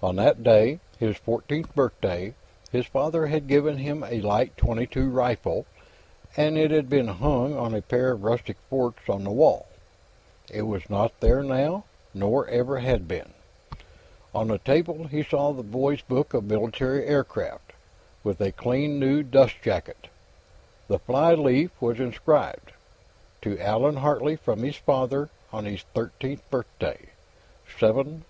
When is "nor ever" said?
12.14-12.78